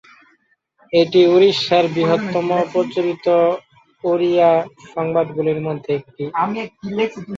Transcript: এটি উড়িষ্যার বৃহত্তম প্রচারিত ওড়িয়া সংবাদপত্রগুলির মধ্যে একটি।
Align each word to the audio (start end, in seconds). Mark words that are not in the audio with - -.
এটি 0.93 1.21
উড়িষ্যার 1.27 1.85
বৃহত্তম 1.93 2.47
প্রচারিত 2.71 3.25
ওড়িয়া 4.03 4.49
সংবাদপত্রগুলির 4.93 5.59
মধ্যে 5.67 5.91
একটি। 5.99 6.23